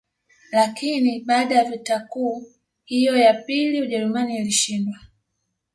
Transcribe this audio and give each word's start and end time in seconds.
Lakini 0.51 1.19
baada 1.21 1.55
ya 1.55 1.63
vita 1.71 1.99
kuu 1.99 2.47
hiyo 2.83 3.17
ya 3.17 3.33
pili 3.33 3.81
Ujerumani 3.81 4.37
ilishindwa 4.37 4.99